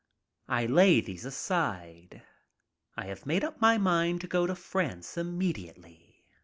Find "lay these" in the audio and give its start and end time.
0.65-1.25